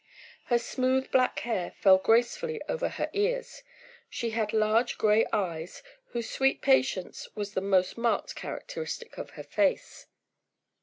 [0.45, 3.61] Her smooth black hair fell gracefully over her ears;
[4.09, 9.43] she had large gray eyes, whose sweet patience was the most marked characteristic of her
[9.43, 10.07] face.